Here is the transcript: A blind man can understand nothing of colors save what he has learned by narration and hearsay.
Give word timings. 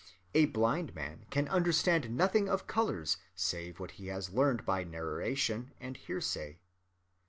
A 0.33 0.45
blind 0.45 0.95
man 0.95 1.27
can 1.29 1.47
understand 1.47 2.09
nothing 2.09 2.49
of 2.49 2.65
colors 2.65 3.17
save 3.35 3.79
what 3.79 3.91
he 4.01 4.07
has 4.07 4.31
learned 4.31 4.65
by 4.65 4.83
narration 4.83 5.73
and 5.79 5.95
hearsay. 5.95 6.57